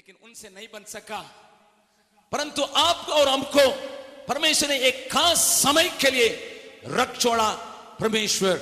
[0.00, 1.18] लेकिन उनसे नहीं बन सका।
[2.32, 3.70] परंतु आपको और हमको
[4.26, 6.28] परमेश्वर ने एक खास समय के लिए
[6.86, 7.52] रख छोड़ा।
[8.00, 8.56] परमेश्वर,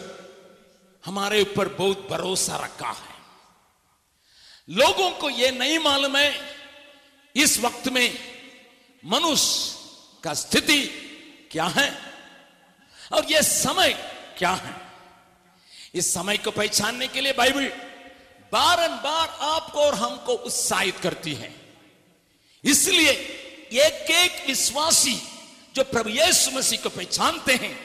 [1.04, 3.14] हमारे ऊपर बहुत भरोसा रखा है।
[4.68, 6.56] लोगों को यह नहीं मालूम है,
[7.36, 8.18] इस वक्त में
[9.04, 9.76] मनुष्य
[10.24, 10.86] का स्थिति
[11.52, 12.02] क्या है
[13.12, 13.92] और यह समय
[14.38, 14.74] क्या है?
[15.94, 17.87] इस समय को पहचानने के लिए बाइबल
[18.52, 21.54] बारंबार आपको और हमको उत्साहित करती है।
[22.64, 23.10] इसलिए
[23.78, 25.16] एक एक विश्वासी
[25.76, 27.76] जो प्रभु यीशु मसीह को पहचानते हैं,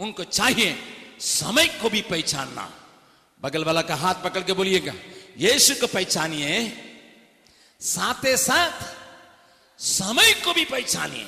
[0.00, 0.76] उनको चाहिए
[1.20, 2.70] समय को भी पहचानना।
[3.42, 4.92] बगल वाला का हाथ पकड़ के बोलिएगा,
[5.38, 6.52] यीशु को पहचानिए,
[7.80, 8.74] साथ साथ
[9.78, 11.26] समय को भी पहचानिए।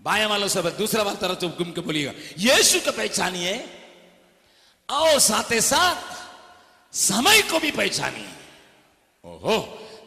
[0.00, 3.54] बाया वालों से दूसरा वाला तरफ़ घूम के बोलिएगा, यीशु को पहचानिए
[4.88, 6.19] और साथ साथ
[6.94, 8.28] समय को भी पहचानिए
[9.24, 9.56] ओहो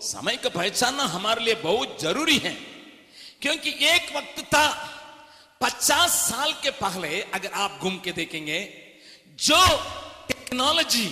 [0.01, 2.53] समय को पहचानना हमारे लिए बहुत ज़रूरी है,
[3.41, 4.67] क्योंकि एक वक्त था,
[5.61, 8.59] पचास साल के पहले, अगर आप घूम के देखेंगे,
[9.39, 9.61] जो
[10.27, 11.07] टेक्नोलॉजी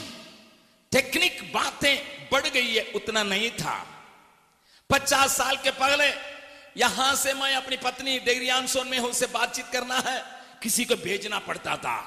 [0.91, 1.95] टेक्निक बातें
[2.31, 3.77] बढ़ गई है, उतना नहीं था।
[4.89, 6.11] पचास साल के पहले,
[6.77, 10.21] यहाँ से मैं अपनी पत्नी डेगरियानसोन में उससे बातचीत करना है,
[10.63, 11.99] किसी को भेजना पड़ता था।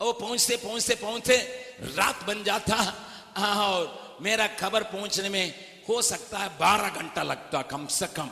[0.00, 1.36] और पहुँचते पहुँचते पहुँचते
[1.96, 2.74] रात बन जाता
[3.36, 5.54] और मेरा खबर पहुँचने में
[5.88, 8.30] हो सकता है बारह घंटा लगता कम से कम।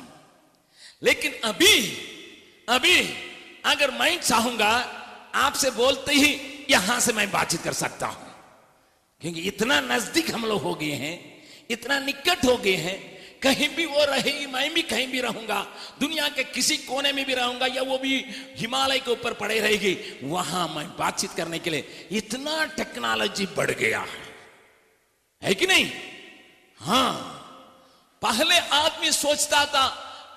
[1.02, 1.74] लेकिन अभी
[2.68, 3.00] अभी
[3.64, 4.70] अगर मैं चाहूँगा,
[5.34, 8.26] आपसे बोलते ही यहाँ से मैं बातचीत कर सकता हूँ।
[9.20, 12.98] क्योंकि इतना नज़दीक हम लोग हो गए हैं, इतना निकट हो गए हैं,
[13.42, 15.60] कहीं भी वो रहेगी मैं भी कहीं भी रहूँगा,
[16.00, 18.24] दुनिया के किसी कोने में भी रहूँगा या वो भी
[18.56, 24.00] हिमालय के ऊपर पड़े रहेगी, वहाँ मैं बातचीत करने के लिए इतना टेक्नोलॉजी बढ़ गया
[24.00, 24.25] है।
[25.42, 25.92] है कि नहीं?
[26.78, 27.32] हाँ।
[28.22, 29.86] पहले आदमी सोचता था,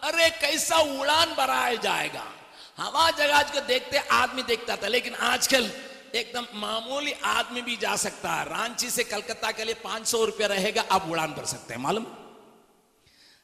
[0.03, 2.31] अरे, कैसा उड़ान बढ़ाया जाएगा?
[2.77, 5.71] हवा जहाज़ को देखते आदमी देखता था, लेकिन आजकल
[6.15, 10.47] एकदम मामूली आदमी भी जा सकता है। रांची से कलकत्ता के लिए पाँच सौ रुपया
[10.47, 12.05] रहेगा, आप उड़ान भर सकते हैं, मालूम?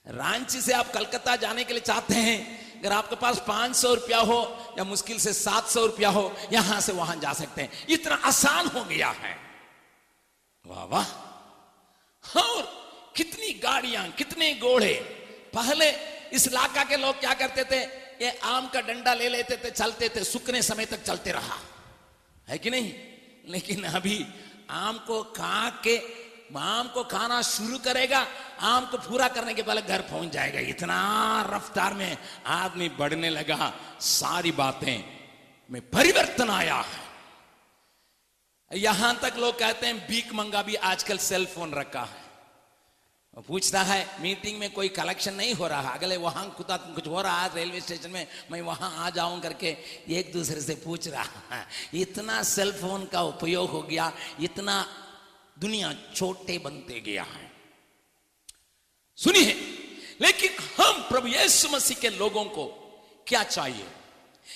[0.08, 4.18] रांची से आप कलकत्ता जाने के लिए चाहते हैं, अगर आपके पास पाँच सौ रुपया
[4.18, 8.16] हो, या मुश्किल से सात सौ रुपया हो, यहाँ से वहाँ जा सकते हैं। इतना
[8.16, 9.40] आसान हो गया है।
[10.66, 11.25] वाह वाह।
[12.38, 14.94] और कितनी गाड़ियाँ, कितने घोड़े।
[15.53, 15.90] पहले
[16.34, 20.09] इस इलाका के लोग क्या करते थे, ये आम का डंडा ले लेते थे, चलते
[20.09, 21.58] थे, सुखने समय तक चलते रहा।
[22.50, 22.94] है कि नहीं?
[23.47, 24.25] लेकिन अभी
[24.69, 26.25] आम को खा के,
[26.58, 28.28] आम को खाना शुरू करेगा,
[28.59, 33.74] आम को पूरा करने के पहले घर पहुँच जाएगा। इतना रफ्तार में आदमी बढ़ने लगा,
[34.02, 35.03] सारी बातें
[35.72, 37.04] में परिवर्तन आया है।
[38.72, 42.24] यहाँ तक लोग कहते हैं, भीख मंगा भी आजकल सेल फ़ोन रखा है।
[43.48, 47.22] पूछता है मीटिंग में कोई कलेक्शन नहीं हो रहा है अगले वहाँ कुता कुछ हो
[47.22, 49.76] रहा है रेलवे स्टेशन में, मैं वहाँ आ जाऊँ करके
[50.09, 54.12] एक दूसरे से पूछ रहा है। इतना सेल फ़ोन का उपयोग हो गया,
[54.42, 54.86] इतना
[55.59, 57.52] दुनिया छोटे बनते गया है।
[59.18, 59.53] सुनिए,
[60.22, 62.66] लेकिन हम प्रभु यीशु मसीह के लोगों को
[63.28, 63.88] क्या चाहिए?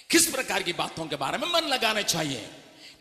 [0.10, 2.48] किस प्रकार की बातों के बारे में मन लगाना चाहिए?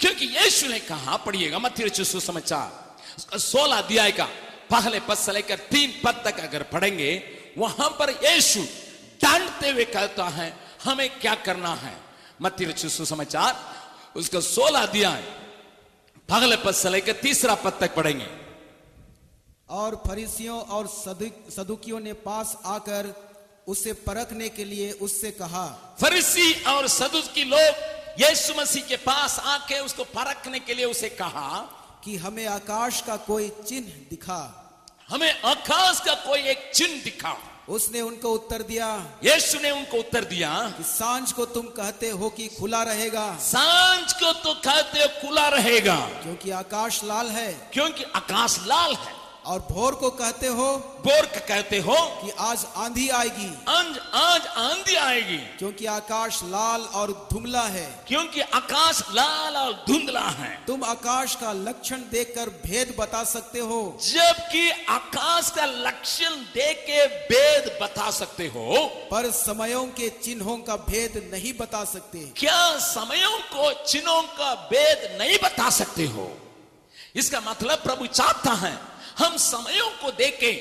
[0.00, 4.24] क्योंकि यीशु ने कहा पढ़िएगा मथी सुसमाचार। सोलह अध्याय का
[4.70, 7.10] पहले पद से लेकर तीन पद तक अगर पढ़ेंगे
[7.58, 8.60] वहाँ पर यीशु
[9.22, 11.96] डांटते हुए कहता है हमें क्या करना है?
[12.42, 13.56] मत्ती सुसमाचार।
[14.16, 15.22] उसका सोलह अध्याय
[16.28, 18.26] पहले पद से लेकर तीसरा पद तक पढ़ेंगे।
[19.68, 20.86] और फरीसियों और
[21.50, 23.14] सदुकियों ने पास आकर
[23.68, 25.66] उसे परखने के लिए उससे कहा
[26.00, 31.68] फरीसी और सदुकी लोग यीशु मसीह के पास आके उसको परखने के लिए उसे कहा
[32.04, 34.64] कि हमें आकाश का कोई चिन्ह दिखा।
[35.08, 37.36] हमें आकाश का कोई एक चिन्ह दिखा।
[37.68, 42.30] उसने उनको उत्तर दिया यीशु ने उनको उत्तर दिया कि साँझ को तुम कहते हो
[42.30, 48.04] कि खुला रहेगा। साँझ को तो कहते हो खुला रहेगा। क्योंकि आकाश लाल है। क्योंकि
[48.04, 49.17] आकाश लाल है।
[49.48, 54.46] और भोर को कहते हो बोर का कहते हो कि आज आंधी आएगी। आज आज
[54.46, 60.84] आंधी आएगी। क्योंकि आकाश लाल और धुंधला है। क्योंकि आकाश लाल और धुंधला है। तुम
[60.84, 67.78] आकाश का लक्षण देखकर भेद बता सकते हो। जबकि आकाश का लक्षण देख के भेद
[67.82, 73.84] बता सकते हो। पर समयों के चिन्हों का भेद नहीं बता सकते। क्या समयों को
[73.84, 76.38] चिन्हों का भेद नहीं बता सकते हो?
[77.16, 80.52] इसका मतलब प्रभु चाहता है हम समयों को देके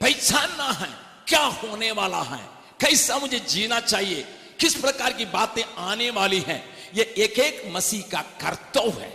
[0.00, 0.88] पहचानना है,
[1.28, 2.40] क्या होने वाला है,
[2.80, 4.24] कैसा मुझे जीना चाहिए,
[4.60, 6.62] किस प्रकार की बातें आने वाली हैं,
[6.94, 9.10] ये एक एक मसीह का कर्तव्य है।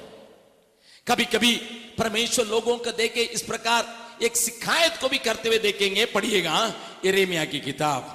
[1.07, 1.55] कभी कभी
[1.97, 6.73] परमेश्वर लोगों को देके इस प्रकार एक शिकायत को भी करते हुए देखेंगे, पढ़िएगा,
[7.05, 8.13] यरेमिया की किताब।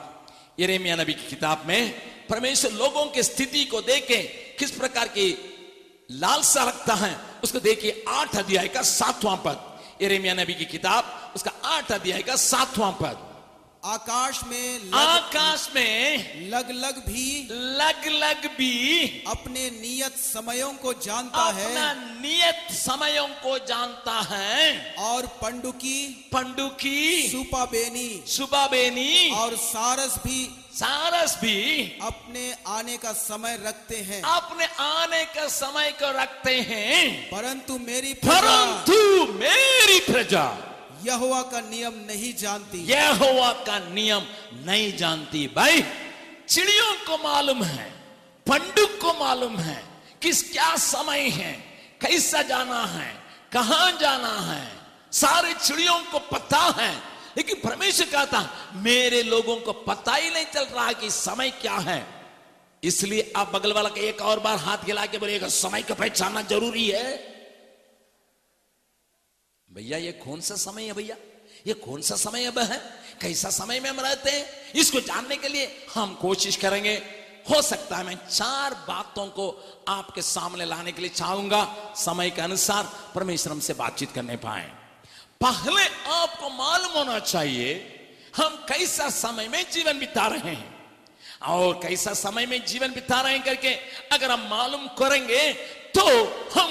[0.60, 1.90] यरेमिया नबी की किताब में
[2.28, 4.22] परमेश्वर लोगों की स्थिति को देखे,
[4.58, 5.28] किस प्रकार की
[6.10, 9.68] लालसा रखता है, उसको देखिए आठ अध्याय का सातवां पद।
[10.00, 13.31] यरेमिया नबी की किताब उसका आठ अध्याय का सातवां पद।
[13.84, 20.92] आकाश में लग आकाश में लग लग भी लग लग भी अपने नियत समयों को
[20.92, 29.56] जानता अपना है नियत समयों को जानता है। और पंडुकी पंडुकी सुपाबेनी सुबह बेनी और
[29.56, 36.18] सारस भी सारस भी अपने आने का समय रखते हैं। अपने आने का समय को
[36.20, 40.71] रखते हैं। परंतु मेरी परंतु मेरी प्रजा
[41.04, 44.22] यहोवा का नियम नहीं जानती। यहोवा का नियम
[44.64, 45.82] नहीं जानती। भाई,
[46.48, 47.90] चिड़ियों को मालूम है,
[48.46, 49.84] पंडुक को मालूम है,
[50.22, 51.52] किस क्या समय है,
[52.00, 53.14] कैसा जाना है,
[53.52, 54.68] कहा जाना है।
[55.12, 56.94] सारे चिड़ियों को पता है,
[57.36, 62.06] लेकिन परमेश्वर कहता, मेरे लोगों को पता ही नहीं चल रहा कि समय क्या है।
[62.82, 66.42] इसलिए आप बगल वाला के एक और बार हाथ हिला के बोलिएगा, समय को पहचानना
[66.42, 67.31] ज़रूरी है।
[69.72, 71.16] भैया, ये कौन सा समय है भैया?
[71.66, 72.78] ये कौन सा समय अब है?
[73.20, 74.46] कैसा समय में हम रहते हैं?
[74.74, 76.94] इसको जानने के लिए हम कोशिश करेंगे।
[77.50, 79.46] हो सकता है मैं चार बातों को
[79.88, 84.70] आपके सामने लाने के लिए चाहूँगा। समय के अनुसार परमेश्वर हमसे बातचीत करने पाए।
[85.40, 87.72] पहले आपको मालूम होना चाहिए,
[88.36, 90.70] हम कैसा समय में जीवन बिता रहे हैं।
[91.42, 93.74] और कैसा समय में जीवन बिता रहे हैं करके
[94.12, 95.52] अगर हम मालूम करेंगे
[95.96, 96.02] तो
[96.54, 96.70] हम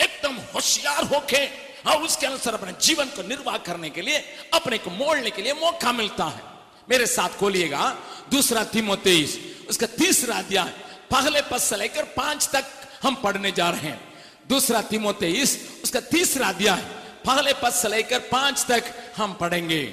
[0.00, 1.46] एकदम होशियार होके
[1.86, 4.18] और उसके अनुसार अपने जीवन को निर्वाह करने के लिए
[4.54, 6.42] अपने को मोड़ने के लिए मौका मिलता है।
[6.90, 7.98] मेरे साथ खोलिएगा।
[8.30, 9.38] दूसरा तीमो तेईस
[9.68, 10.68] उसका तीसरा अध्याय।
[11.10, 12.64] पहले पद से लेकर पाँच तक
[13.02, 16.82] हम पढ़ने जा रहे हैं। दूसरा तीमो तेईस उसका तीसरा अध्याय।
[17.26, 19.84] पहले पद से लेकर पाँच तक हम पढ़ेंगे।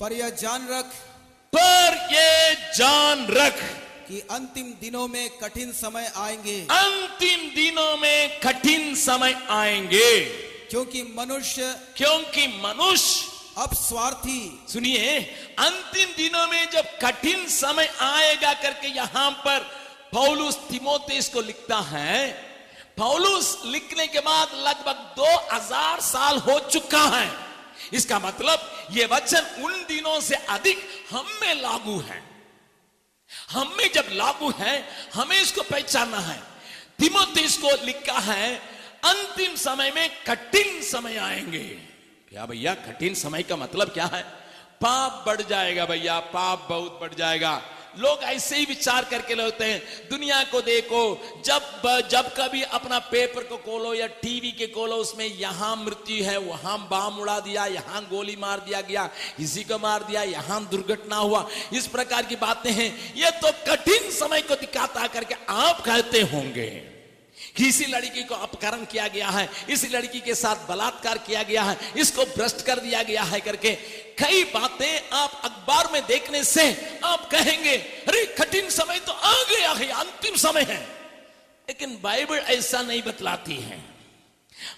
[0.00, 0.84] पर यह जान रख।
[1.56, 8.94] पर ये जान रख। कि अंतिम दिनों में कठिन समय आएँगे। अंतिम दिनों में कठिन
[8.94, 10.20] समय आएँगे।
[10.70, 15.18] क्योंकि मनुष्य क्योंकि मनुष्य अब स्वार्थी। सुनिए
[15.58, 19.58] अंतिम दिनों में जब कठिन समय आएगा करके यहाँ पर
[20.12, 22.28] पौलुस तिमोतेस को लिखता है
[22.98, 27.28] पौलुस लिखने के बाद लगभग दो हज़ार साल हो चुका है।
[27.92, 30.78] इसका मतलब यह वचन उन दिनों से अधिक
[31.10, 32.27] हम में लागू है।
[33.50, 36.42] हम में जब लागू है, हमें इसको पहचानना है।
[36.98, 38.56] तिमोतेस को लिखा है,
[39.04, 41.98] अंतिम समय में कठिन समय आएँगे।
[42.30, 44.22] क्या भैया, कठिन समय का मतलब क्या है?
[44.80, 47.62] पाप बढ़ जाएगा भैया, पाप बहुत बढ़ जाएगा।
[47.98, 51.02] लोग ऐसे ही विचार करके लेते हैं, दुनिया को देखो,
[51.44, 56.36] जब जब कभी अपना पेपर को खोलो या टीवी के खोलो, उसमें यहाँ मृत्यु है,
[56.38, 59.08] वहाँ बाम उड़ा दिया, यहाँ गोली मार दिया गया,
[59.40, 64.10] इसी को मार दिया, यहाँ दुर्घटना हुआ। इस प्रकार की बातें हैं। यह तो कठिन
[64.10, 66.97] समय को दिखाता करके आप कहते होंगे।
[67.58, 71.76] किसी लड़की को अपकरण किया गया है, इस लड़की के साथ बलात्कार किया गया है,
[71.96, 73.74] इसको भ्रष्ट कर दिया गया है करके
[74.18, 76.64] कई बातें आप अखबार में देखने से
[77.04, 80.80] आप कहेंगे, अरे, कठिन समय तो आ गया है, अंतिम समय है।
[81.68, 83.78] लेकिन बाइबल ऐसा नहीं बतलाती है।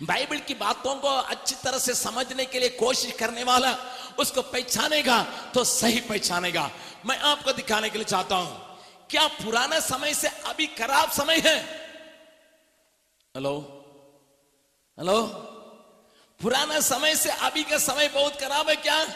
[0.02, 3.76] बाइबल की बातों को अच्छी तरह से समझने के लिए कोशिश करने वाला
[4.18, 5.22] उसको पहचानेगा
[5.54, 6.70] तो सही पहचानेगा।
[7.06, 8.78] मैं आपको दिखाने के लिए चाहता हूँ,
[9.10, 11.79] क्या पुराना समय से अभी खराब समय है?
[13.36, 13.58] हेलो
[14.98, 15.26] हेलो
[16.40, 19.14] पुराना समय से अभी का समय बहुत खराब है क्या?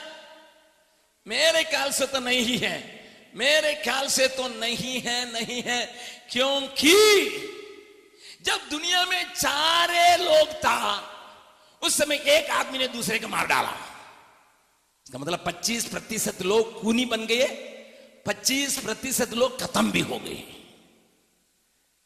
[1.27, 3.05] मेरे ख्याल से तो नहीं है।
[3.35, 5.95] मेरे ख्याल से तो नहीं है नहीं है।
[6.31, 6.95] क्योंकि
[8.43, 11.03] जब दुनिया में चारे लोग था,
[11.83, 13.73] उस समय एक आदमी ने दूसरे को मार डाला।
[15.07, 17.47] इसका मतलब 25 प्रतिशत लोग खूनी बन गए
[18.27, 20.65] 25 प्रतिशत लोग खत्म भी हो गए।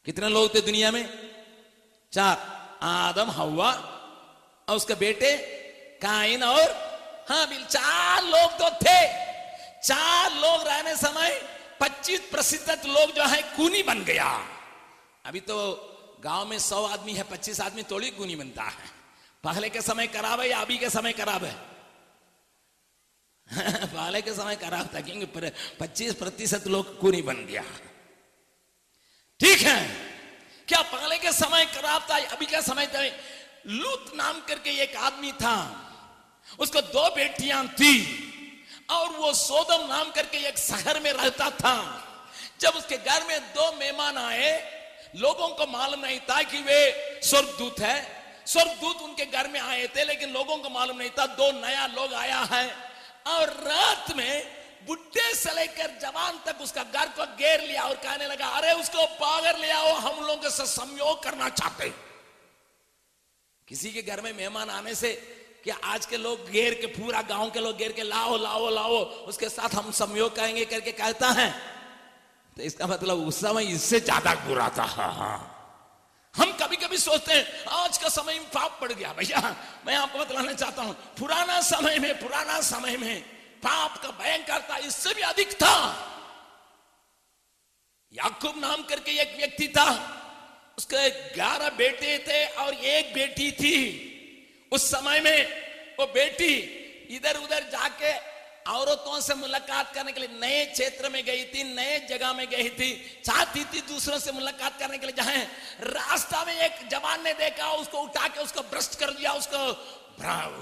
[0.05, 1.29] कितने लोग थे दुनिया में?
[2.11, 2.37] चार,
[2.81, 3.71] आदम, हवा,
[4.69, 5.37] और उसके बेटे
[6.01, 6.89] काइन और
[7.29, 9.07] हाँ बिल चार लोग तो थे।
[9.83, 11.41] चार लोग रहने समय
[11.81, 14.45] 25 प्रतिशत लोग जो है खूनी बन गया।
[15.25, 15.85] अभी तो
[16.23, 18.89] गाँव में सौ आदमी है 25 आदमी थोड़ी खूनी बनता है।
[19.43, 21.55] पहले के समय खराब है या अभी के समय खराब है?
[23.85, 25.25] पहले के समय खराब था, क्योंकि
[25.79, 27.63] 25 प्रतिशत लोग खूनी बन गया।
[29.39, 30.08] ठीक है।
[30.69, 33.01] क्या पहले के समय खराब था अभी का समय था?
[33.67, 35.55] लूत नाम करके एक आदमी था।
[36.59, 37.95] उसको दो बेटियाँ थी
[38.89, 41.75] और वो सोदम नाम करके एक शहर में रहता था।
[42.61, 44.51] जब उसके घर में दो मेहमान आए,
[45.15, 46.79] लोगों को मालूम नहीं था कि वे
[47.23, 47.97] स्वर्गदूत है।
[48.45, 52.13] स्वर्गदूत उनके घर में आए थे, लेकिन लोगों को मालूम नहीं था। दो नया लोग
[52.13, 52.65] आया है
[53.27, 58.27] और रात में बुढ़े से लेकर जवान तक उसका घर को घेर लिया और कहने
[58.27, 61.89] लगा, अरे, उसको पागर ले आओ, हम लोग से संयोग करना चाहते
[63.67, 65.11] किसी के घर में मेहमान आने से
[65.63, 68.97] कि आज के लोग घेर के, पूरा गाँव के लोग घेर के, लाओ लाओ लाओ,
[69.27, 71.49] उसके साथ हम संयोग करेंगे, करके कहता है।
[72.57, 75.55] तो इसका मतलब उस समय इससे ज़्यादा बुरा था। हाँ हाँ।
[76.35, 79.55] हम कभी कभी सोचते हैं, आज का समय पाप पड़ गया भैया।
[79.87, 84.77] मैं आपको बतलाना चाहता हूँ, पुराना समय में, पुराना समय में पाप का भयंकर था
[84.77, 85.75] इससे भी अधिक था।
[88.13, 89.89] याकूब नाम करके एक व्यक्ति था।
[90.77, 93.75] उसके ग्यारह बेटे थे और एक बेटी थी।
[94.71, 95.39] उस समय में
[95.99, 96.53] वो बेटी
[97.15, 98.11] इधर उधर जाके
[98.69, 102.69] औरतों से मुलाकात करने के लिए नए क्षेत्र में गई थी, नए जगह में गई
[102.69, 105.43] थी, चाहती थी दूसरों से मुलाकात करने के लिए। जाए
[105.89, 109.61] रास्ता में एक जवान ने देखा, उसको उठा के उसको भ्रष्ट कर दिया, उसको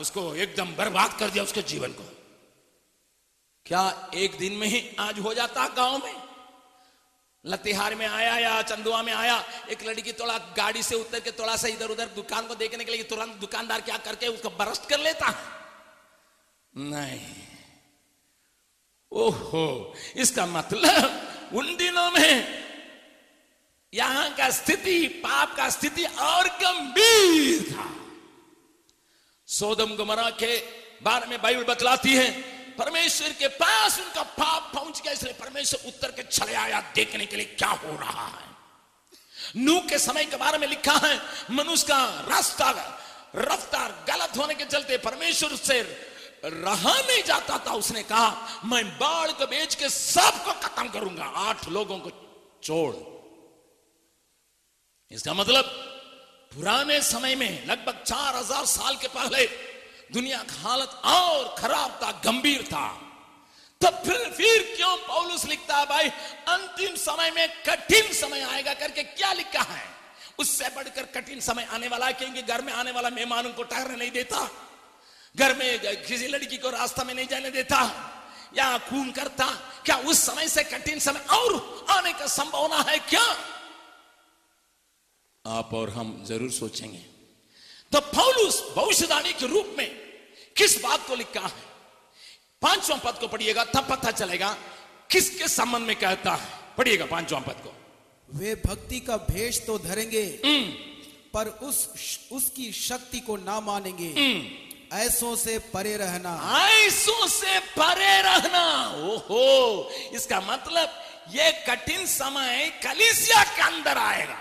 [0.02, 2.04] उसको एकदम बर्बाद कर दिया उसके जीवन को।
[3.68, 6.16] क्या एक दिन में ही आज हो जाता गाँव में?
[7.46, 11.56] लतिहार में आया या चंदुआ में आया, एक लड़की थोड़ा गाड़ी से उतर के थोड़ा
[11.56, 15.00] सा इधर उधर दुकान को देखने के लिए तुरंत दुकानदार क्या करके उसको बरस्ट कर
[15.00, 15.34] लेता?
[16.78, 17.36] नहीं।
[19.12, 22.64] ओहो, इसका मतलब उन दिनों में
[23.94, 27.96] यहाँ का स्थिति, पाप का स्थिति और गंभीर था।
[29.48, 30.58] सोदम गुमरा के
[31.04, 36.12] बारे में बाइबल बतलाती है परमेश्वर के पास उनका पाप पहुँच गया, इसलिए परमेश्वर उत्तर
[36.12, 38.46] के छले आया देखने के लिए क्या हो रहा है?
[39.58, 41.20] नू के समय के बारे में लिखा है,
[41.52, 42.70] मनुष्य का रास्ता
[43.36, 45.82] रफ्तार गलत होने के चलते परमेश्वर से
[46.46, 51.68] रहा नहीं जाता था। उसने कहा, मैं बाढ़ को बेच के सबको खत्म करूँगा, आठ
[51.70, 52.12] लोगों को
[52.64, 52.96] छोड़।
[55.12, 55.66] इसका मतलब
[56.52, 59.46] पुराने समय में लगभग चार हज़ार साल के पहले
[60.14, 62.88] दुनिया का हालत और खराब था गंभीर था।
[63.82, 64.98] तब फिर फिर क्यों?
[64.98, 66.10] पौलुस लिखता है, भाई,
[66.48, 69.84] अंतिम समय में कठिन समय आएगा करके क्या लिखा है?
[70.40, 73.96] उससे बढ़कर कठिन समय आने वाला है, क्योंकि घर में आने वाला मेहमानों को ठहरने
[73.96, 74.50] नहीं देता।
[75.36, 78.14] घर में किसी लड़की को रास्ता में नहीं जाने देता।
[78.58, 79.46] या खून करता।
[79.86, 83.26] क्या उस समय से कठिन समय और आने का संभावना है क्या?
[85.46, 87.17] आप और हम ज़रूर सोचेंगे।
[87.92, 89.90] तो पौलुस भविष्यवाणी के रूप में
[90.58, 91.66] किस बात को लिखा है?
[92.62, 94.56] पांचवा पद को पढ़िएगा तब पता चलेगा
[95.12, 97.74] किसके संबंध में कहता है। पढ़िएगा पांचवा पद को।
[98.30, 100.24] वे भक्ति का भेष तो धरेंगे
[101.34, 104.10] पर उस उसकी शक्ति को ना मानेंगे।
[104.94, 106.32] ऐसों से परे रहना।
[106.68, 108.64] ऐसों से परे रहना।
[109.06, 114.40] ओहो इसका मतलब ये कठिन समय कलिसिया के अंदर आएगा।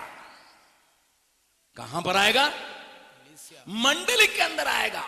[1.77, 2.47] कहाँ पर आएगा?
[3.67, 5.01] मंडली के अंदर आएगा।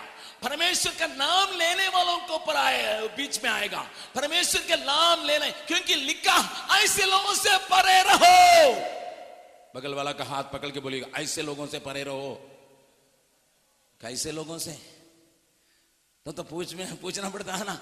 [0.43, 5.51] परमेश्वर का नाम लेने वालों के ऊपर आए, बीच में आएगा। परमेश्वर के नाम लेने,
[5.51, 8.99] क्योंकि लिखा, ऐसे लोगों से परे रहो।
[9.75, 12.51] बगल वाला का हाथ पकड़ के बोलेगा ऐसे लोगों से परे रहो।
[14.01, 14.71] कैसे लोगों से?
[16.25, 17.81] तो तो पूछ में, पूछना पड़ता है ना।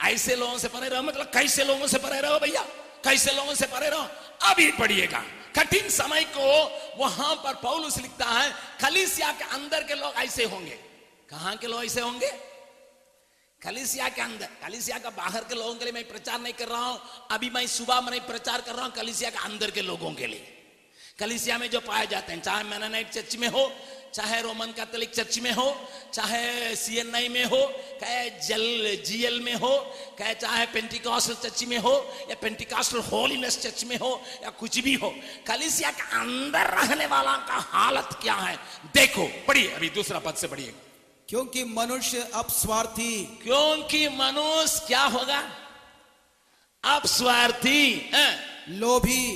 [0.00, 2.62] ऐसे लोगों से परे रहो मतलब कैसे लोगों से परे रहो भैया?
[3.04, 4.08] कैसे लोगों से परे रहो?
[4.42, 5.24] अभी पढ़िएगा।
[5.56, 6.48] कठिन समय को
[6.98, 10.78] वहाँ पर पौलुस लिखता है खलीसिया के अंदर के लोग ऐसे होंगे।
[11.30, 12.32] कहाँ के लोग ऐसे होंगे?
[13.62, 16.86] कलिसिया के अंदर। कलिसिया का बाहर के लोगों के लिए मैं प्रचार नहीं कर रहा
[16.86, 17.00] हूँ।
[17.30, 20.26] अभी मैं सुबह में नहीं प्रचार कर रहा हूँ कलिसिया के अंदर के लोगों के
[20.26, 20.54] लिए।
[21.18, 23.72] कलिसिया में जो पाए जाते हैं, चाहे मैनानाइट चर्च में हो
[24.14, 25.66] चाहे रोमन कैथोलिक चर्च में हो
[26.14, 27.60] चाहे सीएनआई में हो
[28.00, 31.94] चाहे जल जीएल में हो चाहे चाहे पेंटिकॉस्टल चर्च में हो
[32.30, 35.14] या पेंटिकॉस्टल होलीनेस चर्च में हो या कुछ भी हो
[35.46, 38.56] कलिसिया के अंदर रहने वाला का हालत क्या है?
[38.94, 40.74] देखो पढ़िए अभी दूसरा पद से पढ़िए।
[41.28, 45.38] क्योंकि मनुष्य अब स्वार्थी क्योंकि मनुष्य क्या होगा?
[46.84, 48.10] अब स्वार्थी
[48.68, 49.26] लोभी।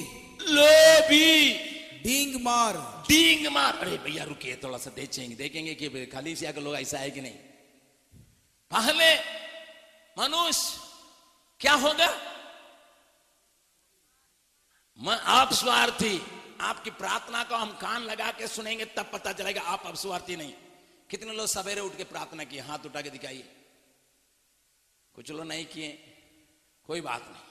[0.43, 1.53] लोभी।
[2.05, 6.61] डींग मार। डींग मार अरे भैया रुकिए थोड़ा सा देखेंगे देखेंगे कि खाली सिया के
[6.67, 7.39] लोग ऐसा है कि नहीं
[8.71, 9.09] पहले
[10.17, 10.81] मनुष्य
[11.61, 12.07] क्या होगा
[15.39, 16.15] आप स्वार्थी
[16.71, 20.53] आपकी प्रार्थना को हम कान लगा के सुनेंगे तब पता चलेगा आप अब स्वार्थी नहीं
[21.11, 23.45] कितने लोग सवेरे उठ के प्रार्थना किए हाथ उठा के दिखाइए
[25.15, 25.91] कुछ लोग नहीं किए
[26.89, 27.51] कोई बात नहीं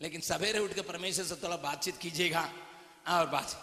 [0.00, 2.44] लेकिन सवेरे उठ के परमेश्वर से थोड़ा बातचीत कीजिएगा
[3.16, 3.56] और बात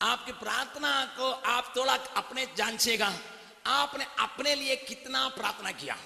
[0.00, 3.12] आपकी प्रार्थना को आप थोड़ा अपने जांचेगा
[3.68, 5.96] आपने अपने लिए कितना प्रार्थना किया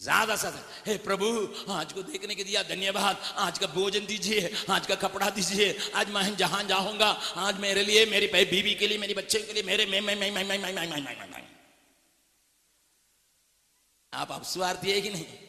[0.00, 0.48] ज़्यादा से
[0.86, 1.26] हे प्रभु
[1.72, 6.10] आज को देखने के दिया धन्यवाद आज का भोजन दीजिए आज का कपड़ा दीजिए आज
[6.10, 9.86] मैं जहाँ जाऊँगा आज मेरे लिए मेरी बीवी के लिए मेरी बच्चे के लिए मेरे
[9.86, 11.42] मैं मैं मैं मैं मैं मैं मैं मैं मैं
[14.12, 15.43] आप स्वार्थी है कि नहीं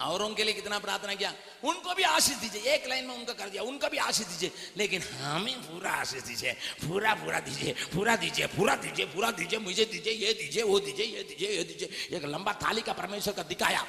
[0.00, 1.34] औरों के लिए कितना प्रार्थना किया?
[1.64, 5.02] उनको भी आशीष दीजिए। एक लाइन में उनका कर दिया। उनका भी आशीष दीजिए। लेकिन
[5.02, 10.12] हमें पूरा आशीष दीजिए। पूरा पूरा दीजिए। पूरा दीजिए। पूरा दीजिए। पूरा दीजिए। मुझे दीजिए।
[10.12, 13.86] ये दीजिए। वो दीजिए। ये दीजिए। ये दीजिए। एक लंबा थाली का परमेश्वर का दिखाया।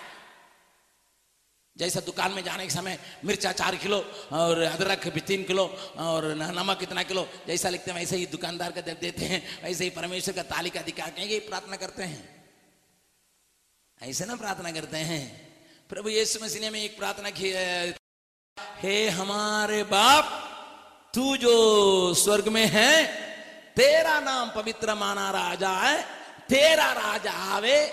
[1.78, 4.00] जैसा दुकान में जाने के समय मिर्चा चार किलो
[4.32, 5.66] और अदरक भी तीन किलो
[5.98, 9.84] और नमक कितना किलो, जैसा लिखते हैं, वैसे ही दुकानदार का दे देते हैं, वैसे
[9.84, 12.50] ही परमेश्वर का तालिका के प्रार्थना करते हैं।
[14.02, 15.47] ऐसे ना प्रार्थना करते हैं।
[15.90, 17.96] प्रभु यीशु मसीह में एक प्रार्थना की है।
[18.60, 20.26] हे हमारे बाप,
[21.16, 23.06] तू जो स्वर्ग में है,
[23.76, 26.04] तेरा नाम पवित्र माना राजा है,
[26.50, 27.88] तेरा राज आवे।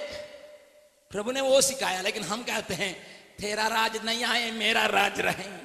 [1.11, 2.95] प्रभु ने वो सिखाया, लेकिन हम कहते हैं,
[3.37, 5.65] तेरा राज नहीं आए, मेरा राज रहे।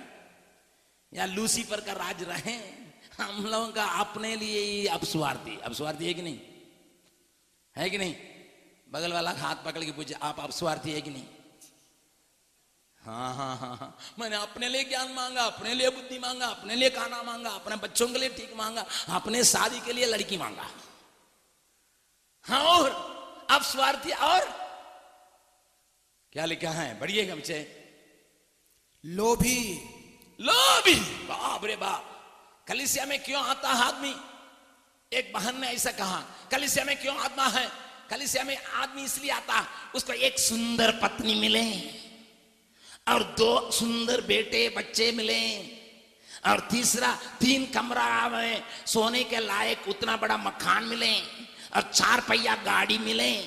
[1.14, 2.54] या लूसीफर का राज रहे।
[3.24, 6.40] हम लोगों का अपने लिए ही अब स्वार्थी अब स्वार्थी है कि नहीं?
[7.78, 8.16] है कि नहीं?
[8.90, 11.26] बगल वाला हाथ पकड़ के पूछे, आप अब स्वार्थी है कि नहीं?
[13.04, 16.90] हाँ हाँ हाँ हाँ। मैंने अपने लिए ज्ञान मांगा अपने लिए बुद्धि मांगा अपने लिए
[16.90, 20.68] खाना मांगा अपने बच्चों के लिए ठीक मांगा अपने शादी के लिए लड़की मांगा।
[22.46, 22.90] हाँ और
[23.52, 24.46] अब स्वार्थी और
[26.34, 27.00] क्या लिखा है?
[27.00, 27.58] बढ़िए हमसे
[29.04, 29.60] लोभी।
[30.40, 32.06] लोभी। बाप रे बाप।
[32.68, 34.16] कलिसिया में क्यों आता है आदमी?
[35.12, 36.20] एक बहन ने ऐसा कहा
[36.52, 37.68] कलिसिया में क्यों आत्मा है?
[38.10, 39.66] कलिसिया में आदमी इसलिए आता
[39.96, 41.64] उसको एक सुंदर पत्नी मिले।
[43.10, 45.58] और दो सुंदर बेटे बच्चे मिले।
[46.48, 51.14] और तीसरा, तीन कमरा में सोने के लायक उतना बड़ा मकान मिले।
[51.76, 53.40] और चार पहिया गाड़ी मिले।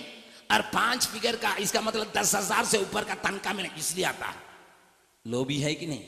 [0.53, 4.35] और पाँच फिगर का, इसका मतलब दस हज़ार से ऊपर का तनखा मिले, इसलिए आता।
[5.27, 6.05] लोभी है कि नहीं?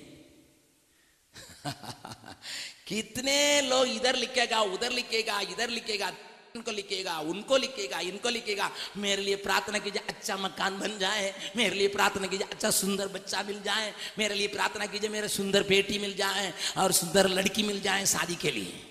[2.86, 6.12] कितने लोग इधर लिखेगा, उधर लिखेगा, इधर लिखेगा।
[6.54, 11.76] उनको लिखेगा उनको लिखेगा, इनको लिखेगा। मेरे लिए प्रार्थना कीजिए अच्छा मकान बन जाए। मेरे
[11.76, 15.98] लिए प्रार्थना कीजिए अच्छा सुंदर बच्चा मिल जाए। मेरे लिए प्रार्थना कीजिए, मेरे सुंदर बेटी
[15.98, 18.86] मिल जाए और सुंदर लड़की मिल जाए शादी के लिए।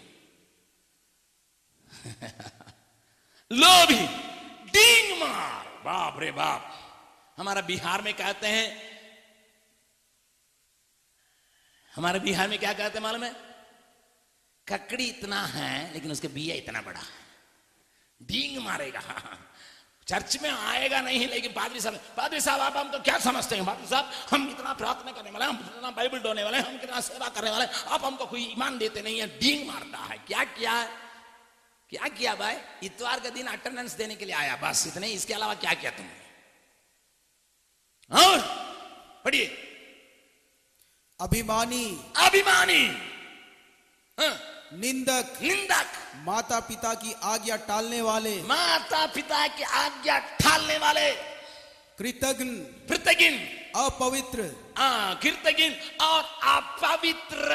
[3.51, 4.07] लोभी,
[4.71, 6.79] डींग मार। बाप रे बाप।
[7.37, 8.93] हमारा बिहार में कहते हैं,
[11.95, 13.35] हमारे बिहार में क्या कहते हैं मालूम है?
[14.67, 17.23] ककड़ी इतना है, लेकिन उसके बिया इतना बड़ा है।
[18.27, 19.01] डींग मारेगा।
[20.07, 23.65] चर्च में आएगा नहीं लेकिन पादरी साहब पादरी साहब आप हम तो क्या समझते हैं?
[23.65, 27.29] पादरी साहब हम इतना प्रार्थना करने वाले हम इतना बाइबल डोने वाले हम कितना सेवा
[27.29, 30.89] करने वाले आप हमको कोई ईमान देते नहीं है डींग मारता है। क्या किया है?
[31.89, 32.55] क्या किया भाई?
[32.83, 36.21] इतवार का दिन अटेंडेंस देने के लिए आया। बस इतने इसके अलावा क्या किया तुमने?
[38.11, 38.39] और
[39.25, 39.45] पढ़िए।
[41.19, 41.85] अभिमानी।
[42.17, 42.83] अभिमानी।
[44.17, 44.33] हाँ,
[44.73, 51.11] निंदक। निंदक। माता पिता की आज्ञा टालने वाले। माता पिता की आज्ञा टालने वाले।
[51.99, 52.45] कृतज्ञ।
[52.89, 53.29] कृतज्ञ।
[53.75, 54.43] अपवित्र।
[55.23, 55.69] कृतज्ञ
[56.01, 57.49] और अपवित्र।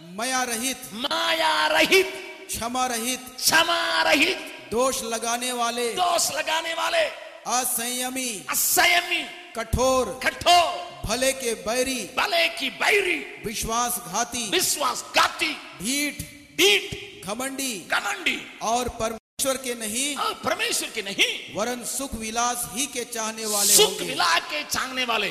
[0.00, 2.12] माया रहित माया रहित
[2.48, 7.04] क्षमा रहित क्षमा रहित दोष लगाने वाले। दोष लगाने वाले।
[7.46, 9.22] असंयमी। असंयमी।
[9.56, 16.22] कठोर। कठोर। भले के बैरी भले की बैरी विश्वासघाती विश्वासघाती ढीठ
[16.58, 20.14] डीठ घमंडी घमंडी। और परमेश्वर के नहीं
[20.44, 25.28] परमेश्वर के नहीं। वरन सुख विलास ही के चाहने वाले सुख मिला के चाहने वाले।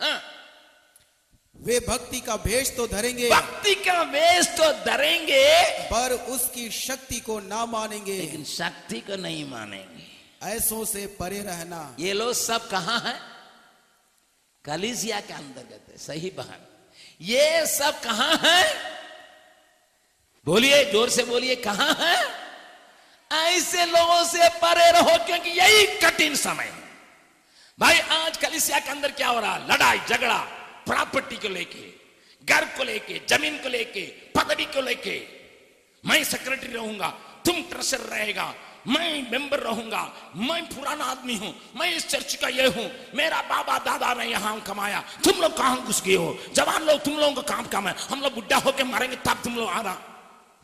[0.00, 0.20] हाँ,
[1.56, 5.46] वे भक्ति का भेष तो धरेंगे भक्ति का वेश तो धरेंगे।
[5.86, 10.06] पर उसकी शक्ति को ना मानेंगे। लेकिन शक्ति को नहीं मानेंगे।
[10.46, 13.18] ऐसों से परे रहना। ये लोग सब कहाँ हैं?
[14.64, 16.66] कलिसिया के अंतर्गत है, सही बहन।
[17.20, 18.64] ये सब कहाँ है?
[20.46, 22.16] बोलिए, ज़ोर से बोलिए, कहाँ है?
[23.30, 26.86] ऐसे लोगों से परे रहो, क्योंकि यही कठिन समय है।
[27.78, 30.38] भाई, आज कलिसिया के अंदर क्या हो रहा लड़ाई, झगड़ा,
[30.86, 31.82] प्रॉपर्टी को लेके,
[32.44, 34.02] घर को लेके, ज़मीन को लेके,
[34.36, 35.20] पदवी को लेके।
[36.04, 37.08] मैं सेक्रेटरी रहूँगा,
[37.44, 38.54] तुम ट्रेसर रहेगा
[38.86, 43.78] मैं मेंबर रहूँगा, मैं पुराना आदमी हूँ, मैं इस चर्च का ये हूँ, मेरा बाबा
[43.78, 46.38] दादा ने यहाँ कमाया। तुम लोग कहाँ घुस गए हो?
[46.54, 49.56] जवान लोग, तुम लोगों का काम काम है। हम लोग बुढ़ा होके मरेंगे, तब तुम
[49.56, 49.96] लोग आना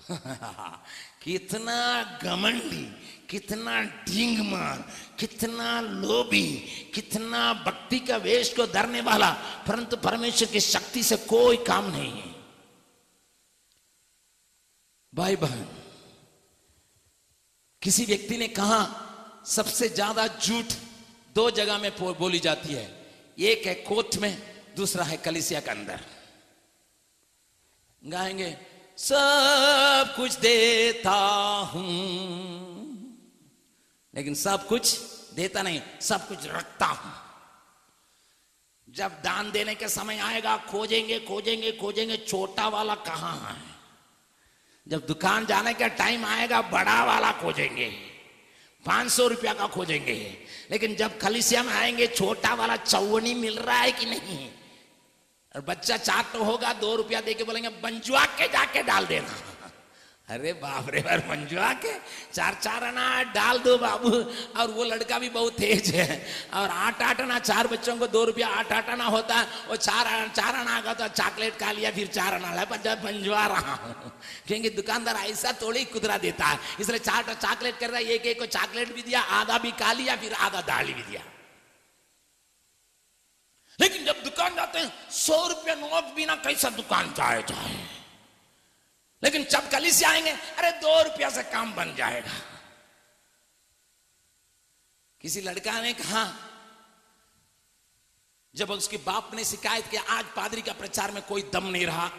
[1.23, 2.85] कितना घमंडी,
[3.31, 4.85] कितना ढींग मार,
[5.19, 6.47] कितना लोभी,
[6.95, 9.31] कितना भक्ति का वेश को धरने वाला।
[9.69, 12.35] परंतु परमेश्वर की शक्ति से कोई काम नहीं है।
[15.15, 15.67] भाई बहन
[17.85, 19.01] किसी व्यक्ति ने कहा,
[19.47, 20.65] सबसे ज़्यादा झूठ
[21.35, 23.07] दो जगह में बोली जाती है।
[23.39, 24.43] एक है कोर्ट में,
[24.77, 26.01] दूसरा है कलिसिया के अंदर।
[28.07, 28.57] गाएँगे,
[28.99, 31.15] सब कुछ देता
[31.75, 31.85] हूँ।
[34.15, 35.01] लेकिन सब कुछ
[35.35, 37.13] देता नहीं, सब कुछ रखता हूँ।
[38.95, 43.74] जब दान देने के समय आएगा, खोजेंगे खोजेंगे खोजेंगे, छोटा वाला कहाँ है?
[44.89, 47.89] जब दुकान जाने का टाइम आएगा, बड़ा वाला खोजेंगे।
[48.87, 50.37] पाँच सौ रुपया का खोजेंगे।
[50.71, 54.51] लेकिन जब कलिसिया में आएँगे, छोटा वाला चौवनी मिल रहा है कि नहीं?
[55.57, 59.54] और बच्चा चार तो होगा, दो रुपया दे के बोलेंगे बंजुआ के जाके डाल देना।
[60.29, 61.93] अरे बाप रे बार मंजुआ के
[62.33, 64.11] चार चार आना डाल दो बाबू।
[64.57, 66.17] और वो लड़का भी बहुत तेज है।
[66.55, 69.77] और आठ आठ आना चार बच्चों को दो रुपया आठ आठ आना होता। है वो
[69.79, 73.47] चार चार आना आगा तो चॉकलेट खा लिया, फिर चार आना है पर जब मंजवा
[73.47, 74.13] रहा हूँ।
[74.47, 78.39] क्योंकि दुकानदार ऐसा थोड़ी खुदरा देता है। इसलिए चार चॉकलेट कर रहा है, एक एक
[78.39, 81.23] को चॉकलेट भी दिया, आधा भी खा लिया, फिर आधा दाल भी दिया।
[83.79, 87.94] लेकिन जब दुकान जाते हैं, सौ रुपया नोट बिना कैसा दुकान जाए जाए?
[89.25, 92.33] लेकिन जब कली से आएँगे, अरे दो रुपया से काम बन जाएगा।
[95.21, 96.35] किसी लड़का ने कहा,
[98.55, 102.11] जब उसके बाप ने शिकायत किया आज पादरी का प्रचार में कोई दम नहीं रहा,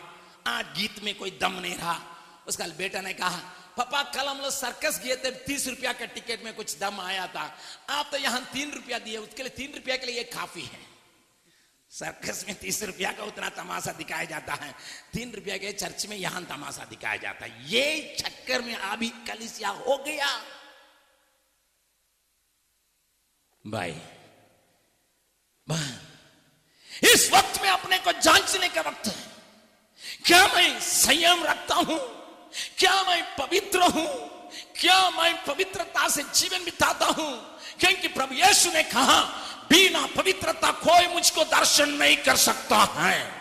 [0.47, 1.99] आज गीत में कोई दम नहीं रहा,
[2.47, 3.37] उसका बेटा ने कहा,
[3.77, 7.27] पापा, कल हम लोग सर्कस गए थे, तीस रुपया के टिकट में कुछ दम आया
[7.27, 7.57] था।
[7.89, 10.94] आप तो यहाँ तीन रुपया दिए, उसके लिए तीन रुपया के लिए काफ़ी है।
[11.99, 14.71] सर्कस में तीस रुपया का उतना तमाशा दिखाया जाता है।
[15.13, 19.69] तीन रुपया के चर्च में यहाँ तमाशा दिखाया जाता है। ये चक्कर में अभी कलिसिया
[19.69, 20.27] हो गया।
[23.67, 23.95] भाई
[27.03, 29.15] इस वक्त में अपने को जांचने का वक्त है।
[30.25, 31.99] क्या मैं संयम रखता हूँ?
[32.77, 34.07] क्या मैं पवित्र हूँ?
[34.75, 37.59] क्या मैं पवित्रता से जीवन बिताता हूँ?
[37.79, 39.19] क्योंकि प्रभु यीशु ने कहा
[39.69, 43.31] बिना पवित्रता कोई मुझको दर्शन नहीं कर सकता है।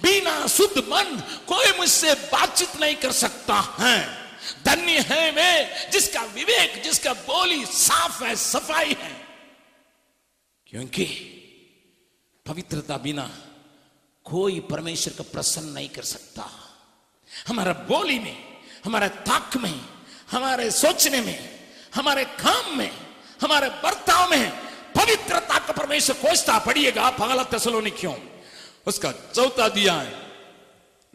[0.00, 4.26] बिना शुद्ध मन कोई मुझसे बातचीत नहीं कर सकता है।
[4.64, 9.26] धन्य है वे जिसका विवेक, जिसका बोली साफ़ है, सफ़ाई है।
[10.66, 11.04] क्योंकि
[12.46, 13.30] पवित्रता बिना
[14.24, 16.50] कोई परमेश्वर को प्रसन्न नहीं कर सकता।
[17.48, 19.80] हमारा बोली में, हमारे ताक में,
[20.30, 22.96] हमारे सोचने में, हमारे काम में,
[23.42, 24.65] हमारे बर्ताव में
[24.96, 28.14] पवित्रता का परमेश्वर खोजता पढ़िएगा पगला तसलोनी क्यों
[28.86, 30.12] उसका चौथा दिया है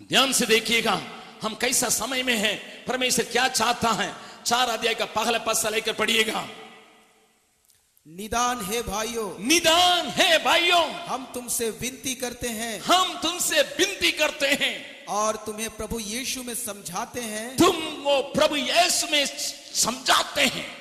[0.02, 1.02] ध्यान से देखिएगा
[1.42, 4.16] हम कैसा समय में हैं परमेश्वर क्या चाहता है।
[4.46, 6.48] चार अध्याय का पहला पस्सा लेकर पढ़िएगा।
[8.08, 14.48] निदान है भाइयों। निदान है भाइयों। हम तुमसे विनती करते हैं। हम तुमसे विनती करते
[14.48, 19.26] हैं। और तुम्हें प्रभु यीशु में समझाते हैं। तुम वो प्रभु यीशु में
[19.76, 20.81] समझाते हैं।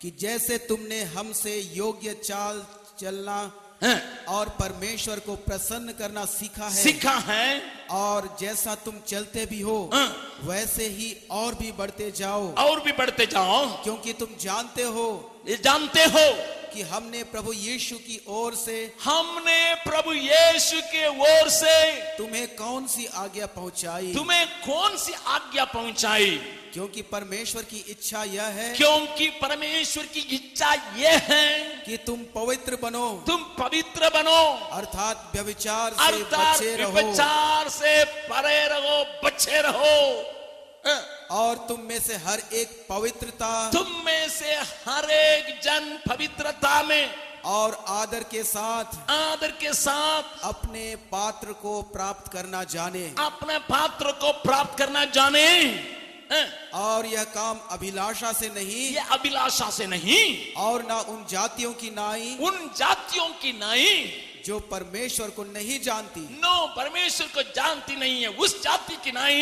[0.00, 2.66] कि जैसे तुमने हमसे योग्य चाल
[3.00, 4.24] चलना हैं?
[4.24, 9.90] और परमेश्वर को प्रसन्न करना सीखा है सीखा है। और जैसा तुम चलते भी हो
[9.94, 15.40] हाँ। वैसे ही और भी बढ़ते जाओ। और भी बढ़ते जाओ। क्योंकि तुम जानते हो
[15.48, 16.32] ये जानते हो
[16.74, 22.86] कि हमने प्रभु यीशु की ओर से हमने प्रभु यीशु के ओर से तुम्हें कौन
[22.86, 24.14] सी आज्ञा पहुंचाई?
[24.14, 26.59] तुम्हें कौन सी आज्ञा पहुंचाई?
[26.72, 32.78] क्योंकि परमेश्वर की इच्छा यह है क्योंकि परमेश्वर की इच्छा यह है कि तुम पवित्र
[32.82, 40.40] बनो। तुम पवित्र बनो। अर्थात व्यविचार से बचे रहो। विचार से परे रहो बचे रहो।
[41.30, 44.54] और तुम में से हर एक पवित्रता। तुम में से
[44.88, 51.82] हर एक जन पवित्रता में। और आदर के साथ आदर के साथ अपने पात्र को
[51.82, 55.62] प्राप्त करना जाने। अपने पात्र को प्राप्त करना जाने।
[56.32, 56.70] हैं?
[56.70, 61.90] और यह काम अभिलाषा से नहीं यह अभिलाषा से नहीं। और ना उन जातियों की
[61.90, 68.22] नाई उन जातियों की नाई। जो परमेश्वर को नहीं जानती। नो परमेश्वर को जानती नहीं
[68.22, 69.36] है। उस जाति की नाई।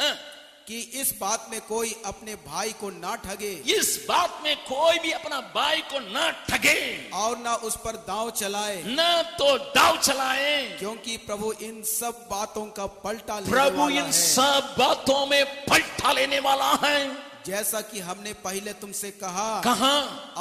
[0.00, 0.31] हैं?
[0.72, 5.10] कि इस बात में कोई अपने भाई को ना ठगे। इस बात में कोई भी
[5.10, 10.76] अपना भाई को ना ठगे। और ना उस पर दाव चलाए। ना तो दाव चलाए।
[10.78, 16.72] क्योंकि प्रभु इन सब बातों का पलटा प्रभु इन सब बातों में पलटा लेने वाला
[16.84, 19.92] है। जैसा कि हमने पहले तुमसे कहा कहा।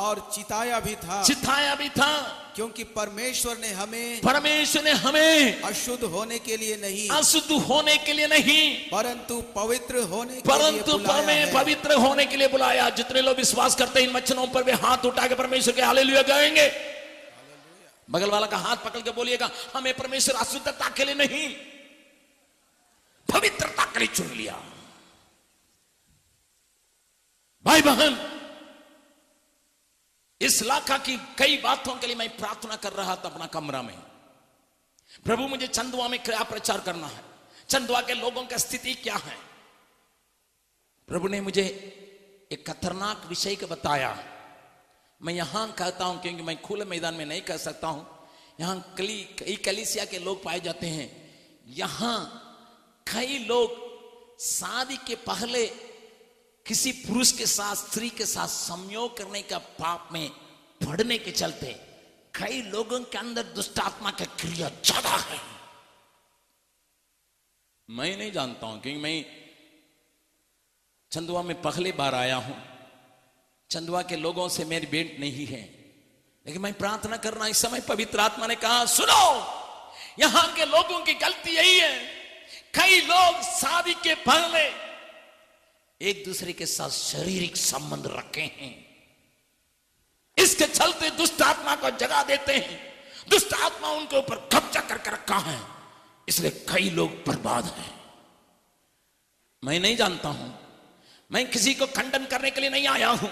[0.01, 6.03] और चिताया भी था। चिताया भी था। क्योंकि परमेश्वर ने हमें परमेश्वर ने हमें अशुद्ध
[6.03, 11.53] होने के लिए नहीं अशुद्ध होने के लिए नहीं परंतु पवित्र होने के परंतु हमें
[11.53, 15.05] पवित्र होने के लिए बुलाया। जितने लोग विश्वास करते हैं इन वचनों पर वे हाथ
[15.05, 16.67] उठा के परमेश्वर के हालेलुया गाएँगे।
[18.11, 21.47] बगल वाला का हाथ पकड़ के बोलिएगा हमें परमेश्वर अशुद्धता के लिए नहीं
[23.29, 24.59] पवित्रता के लिए चुन लिया।
[27.65, 28.17] इस
[30.41, 33.97] इस इलाका की कई बातों के लिए मैं प्रार्थना कर रहा था अपना कमरा में।
[35.26, 37.24] प्रभु, मुझे चंदवा में क्या प्रचार करना है।
[37.69, 39.38] चंदवा के लोगों की स्थिति क्या है?
[41.08, 41.63] प्रभु ने मुझे
[42.52, 44.12] एक खतरनाक विषय को बताया।
[45.21, 48.06] मैं यहाँ कहता हूँ, क्योंकि मैं खुले मैदान में नहीं कह सकता हूँ,
[48.60, 51.10] यहाँ कली, कई कलिसिया के लोग पाए जाते हैं।
[51.67, 52.17] यहाँ
[53.08, 55.90] कई लोग शादी के पहले
[56.65, 60.30] किसी पुरुष के साथ, स्त्री के साथ संयोग करने का पाप में
[60.82, 61.76] पढ़ने के चलते
[62.34, 65.39] कई लोगों के अंदर दुष्टात्मा का क्रिया ज़्यादा है।
[67.89, 69.26] मैं नहीं जानता हूँ क्योंकि मैं
[71.12, 72.56] चंदवा में पहली बार आया हूँ।
[73.69, 75.62] चंदवा के लोगों से मेरी भेंट नहीं है।
[76.45, 79.24] लेकिन मैं प्रार्थना करना इस समय पवित्र आत्मा ने कहा, सुनो,
[80.19, 81.97] यहाँ के लोगों की गलती यही है।
[82.74, 84.90] कई लोग शादी के पहले
[86.01, 88.85] एक दूसरे के साथ शारीरिक संबंध रखे हैं।
[90.37, 92.93] इसके चलते दुष्ट आत्मा को जगा देते हैं।
[93.29, 95.59] दुष्ट आत्मा उनके ऊपर कब्जा करके रखा है।
[96.27, 98.01] इसलिए कई लोग बर्बाद हैं।
[99.63, 100.59] मैं नहीं जानता हूँ।
[101.31, 103.29] मैं किसी को खंडन करने के लिए नहीं आया हूँ।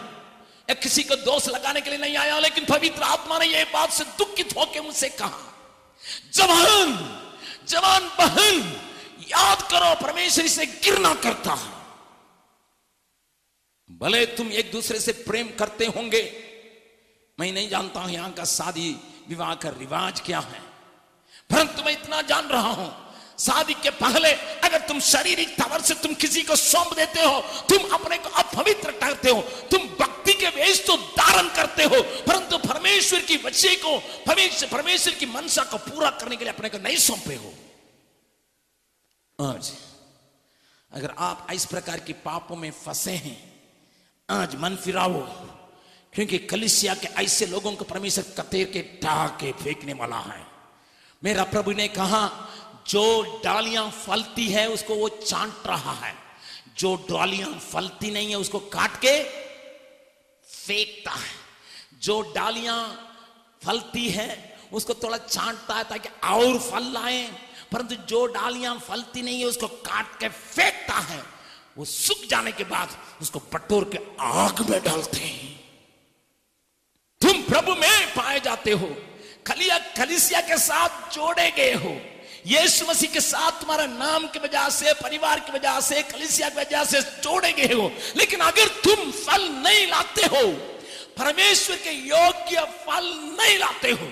[0.69, 3.91] या किसी को दोष लगाने के लिए नहीं आया लेकिन पवित्र आत्मा ने यह बात
[3.91, 5.53] से दुखित होकर मुझसे कहा,
[6.33, 7.17] जवान
[7.67, 8.59] जवान बहन,
[9.27, 11.78] याद करो, परमेश्वर इसे गिरना करता है।
[13.99, 16.21] भले तुम एक दूसरे से प्रेम करते होंगे,
[17.37, 18.89] मैं नहीं जानता हूँ यहाँ का शादी
[19.29, 20.61] विवाह का रिवाज क्या है।
[21.49, 22.91] परंतु मैं इतना जान रहा हूँ,
[23.39, 24.31] शादी के पहले
[24.61, 28.91] अगर तुम शारीरिक तवर से तुम किसी को सौंप देते हो, तुम अपने को अपवित्र
[28.93, 33.97] करते हो, तुम भक्ति के वेश तो धारण करते हो, परंतु परमेश्वर की वचय को
[34.27, 37.53] परमेश्वर की मनसा को पूरा करने के लिए अपने को नहीं सौंपे हो।
[39.39, 39.71] आज,
[40.91, 43.37] अगर आप इस प्रकार के पापों में फंसे हैं
[44.31, 45.21] आज मन फिराओ
[46.13, 50.47] क्योंकि कलिसिया के ऐसे लोगों को परमेश्वर कतेर के टाके फेंकने वाला है।
[51.23, 52.49] मेरा प्रभु ने कहा,
[52.87, 56.15] जो डालियाँ फलती है, उसको वो चांट रहा है।
[56.77, 59.23] जो डालियाँ फलती नहीं है, उसको काट के
[60.47, 61.31] फेंकता है।
[61.99, 63.11] जो डालियाँ
[63.65, 67.27] फलती है, उसको थोड़ा चांटता है, ताकि और फल लाए।
[67.71, 71.38] परंतु जो डालियाँ फलती नहीं है, उसको काट के फेंकता है।
[71.79, 75.59] वो सूख जाने के बाद उसको बटोर के आग में डालते हैं।
[77.21, 78.87] तुम प्रभु में पाए जाते हो,
[79.47, 81.91] खलिया खलिसिया के साथ जोड़े गए हो,
[82.47, 86.59] यीशु मसीह के साथ तुम्हारा नाम की वजह से, परिवार की वजह से, कलिसिया की
[86.59, 90.51] वजह से जोड़े गए हो। लेकिन अगर तुम फल नहीं लाते हो,
[91.17, 93.07] परमेश्वर के योग्य फल
[93.39, 94.11] नहीं लाते हो,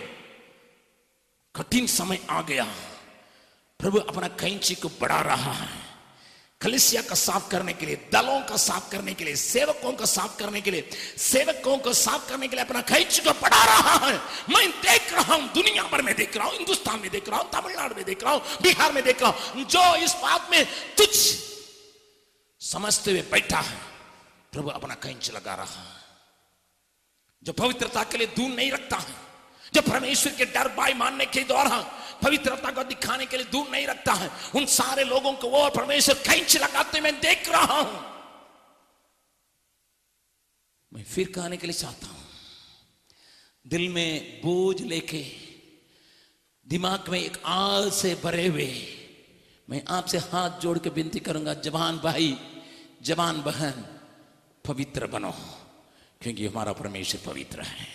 [1.56, 2.66] कठिन समय आ गया।
[3.80, 5.87] प्रभु अपना कैंची को बढ़ा रहा है।
[6.62, 10.38] कलिसिया का साफ़ करने के लिए, दलों का साफ़ करने के लिए, सेवकों का साफ़
[10.40, 14.16] करने के लिए, सेवकों को साफ़ करने के लिए अपना खैच को पढ़ा रहा है।
[14.50, 17.50] मैं देख रहा हूँ, दुनिया भर में देख रहा हूँ, हिंदुस्तान में देख रहा हूँ,
[17.52, 20.66] तमिलनाडु में देख रहा हूँ, बिहार में देख रहा हूँ, जो इस बात में
[20.98, 21.10] तुझ
[22.62, 23.78] समझते हुए बैठा है,
[24.54, 25.96] प्रभु अपना कैंच लगा रहा है।
[27.44, 29.16] जो पवित्रता के लिए दूर नहीं रखता है,
[29.74, 31.78] जो परमेश्वर के डर बाई मानने के द्वारा
[32.24, 36.16] पवित्रता को दिखाने के लिए दूर नहीं रखता है। उन सारे लोगों को वो परमेश्वर
[36.24, 38.06] कैंच लगाते मैं देख रहा हूँ।
[40.92, 42.24] मैं फिर कहने के लिए चाहता हूँ,
[43.66, 45.24] दिल में बोझ लेके,
[46.66, 48.72] दिमाग में एक आल से भरे हुए,
[49.68, 52.38] मैं आपसे हाथ जोड़ के विनती करूँगा, जवान भाई,
[53.04, 53.84] जवान बहन,
[54.66, 55.32] पवित्र बनो,
[56.22, 57.88] क्योंकि हमारा परमेश्वर पवित्र है।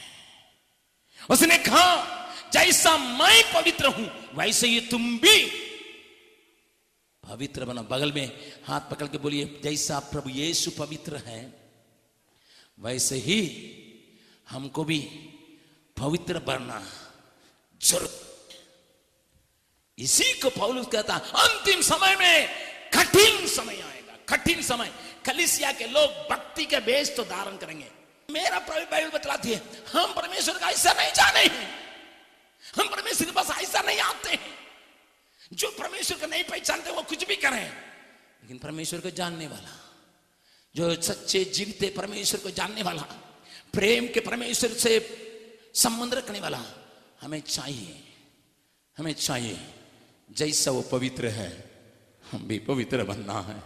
[1.21, 1.87] उसने कहा
[2.53, 5.39] जैसा मैं पवित्र हूँ, वैसे ही तुम भी
[7.25, 8.27] पवित्र बनो। बगल में
[8.67, 11.41] हाथ पकड़ के बोलिए, जैसा प्रभु यीशु पवित्र है,
[12.79, 13.41] वैसे ही
[14.49, 14.99] हमको भी
[15.97, 16.83] पवित्र बनना
[17.81, 18.21] ज़रूर।
[19.99, 22.49] इसी को पौलुस कहता, अंतिम समय में
[22.95, 24.93] कठिन समय आएगा, कठिन समय।
[25.27, 27.91] कलिसिया के लोग भक्ति के बेस तो धारण करेंगे।
[28.29, 29.63] मेरा बाइबल बतलाती है,
[29.93, 31.82] हम परमेश्वर का ऐसा नहीं जाने हैं।
[32.75, 34.59] हम परमेश्वर के पास ऐसा नहीं आते हैं।
[35.53, 37.71] जो परमेश्वर को नहीं पहचानते, वो कुछ भी करें।
[38.43, 39.95] लेकिन परमेश्वर को जानने वाला,
[40.77, 43.03] जो सच्चे जीवते परमेश्वर को जानने वाला,
[43.73, 45.19] प्रेम के परमेश्वर से
[45.75, 46.63] संबंध रखने वाला,
[47.21, 48.09] हमें चाहिए
[48.99, 49.59] हमें चाहिए,
[50.31, 51.71] जैसा वो पवित्र है,
[52.31, 53.63] हम भी पवित्र बनना है।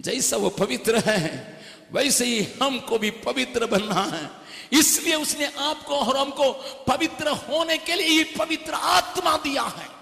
[0.00, 1.60] जैसा वो पवित्र है,
[1.92, 6.52] वैसे ही हमको भी पवित्र बनना है। इसलिए उसने आपको और हमको
[6.88, 9.96] पवित्र होने के लिए ही पवित्र आत्मा दिया है।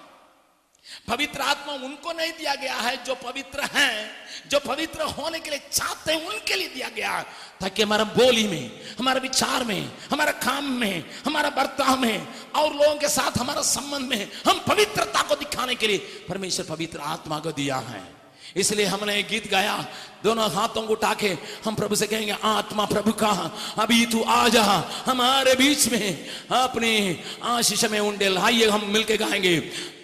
[1.08, 4.10] पवित्र आत्मा उनको नहीं दिया गया है, जो पवित्र हैं,
[4.48, 7.22] जो पवित्र होने के लिए चाहते हैं, उनके लिए दिया गया
[7.60, 12.96] ताकि हमारा बोली में, हमारे विचार में, हमारे काम में, हमारा बर्ताव में, और लोगों
[12.96, 17.52] के साथ हमारा संबंध में हम पवित्रता को दिखाने के लिए परमेश्वर पवित्र आत्मा को
[17.52, 18.13] दिया है।
[18.56, 19.86] इसलिए हमने एक गीत गाया,
[20.24, 24.48] दोनों हाथों को उठा के हम प्रभु से कहेंगे, आत्मा प्रभु का, अभी तू आ
[24.48, 24.62] जा,
[25.06, 29.58] हमारे बीच में अपने आशीष में उंडे लाइए, हम मिलके गाएँगे,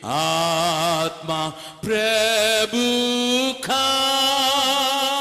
[0.04, 1.48] आत्मा
[1.84, 2.84] प्रभु
[3.62, 5.19] का।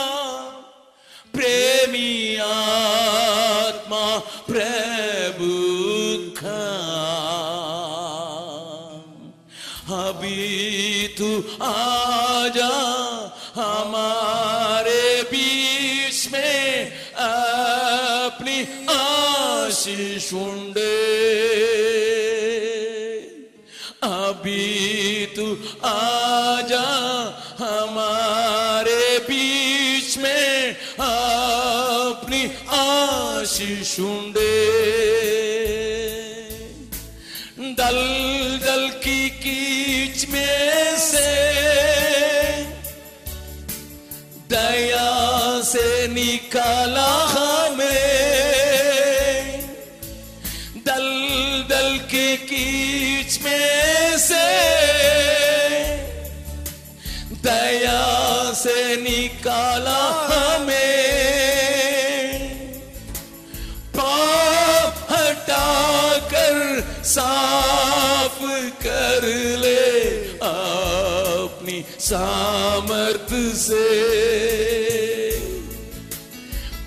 [19.79, 20.95] उंडे
[24.03, 25.45] अभी तू
[25.89, 26.87] आजा
[27.59, 30.75] हमारे बीच में
[31.07, 32.43] अपनी
[32.79, 33.95] आशीष
[37.79, 37.99] दल
[38.65, 41.27] दल की कीच में से
[44.53, 45.07] दया
[45.71, 47.18] से निकाला
[72.09, 73.87] सामर्थ से।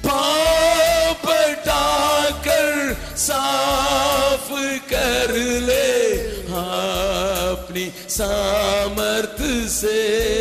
[0.07, 1.27] पाप
[1.67, 4.51] डाकर साफ़
[4.93, 5.35] कर
[5.69, 5.93] ले
[6.51, 10.32] हाँ अपनी सामर्थ से।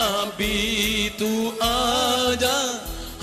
[0.00, 2.58] अभी तू आजा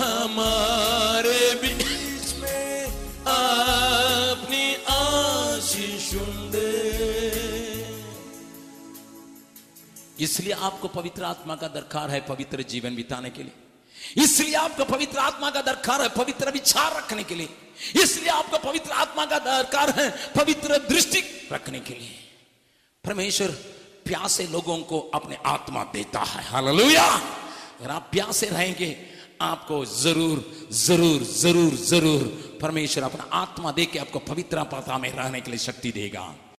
[0.04, 2.86] हमारे बीच में,
[3.26, 4.76] अपनी
[6.52, 6.72] दे
[10.20, 13.54] इसलिए आपको पवित्र आत्मा का दरकार है पवित्र जीवन बिताने के लिए।
[14.24, 17.50] इसलिए आपको पवित्र आत्मा का दरकार है पवित्र विचार रखने के लिए।
[18.04, 22.23] इसलिए आपको पवित्र आत्मा का दरकार है पवित्र दृष्टि रखने के लिए।
[23.04, 23.48] परमेश्वर
[24.06, 28.96] प्यासे लोगों को अपने आत्मा देता है। हालेलुया। अगर आप प्यासे रहेंगे,
[29.42, 32.24] आपको ज़रूर ज़रूर ज़रूर ज़रूर
[32.62, 36.24] परमेश्वर अपना आत्मा दे के आपको पवित्र पाता में रहने के लिए शक्ति देगा।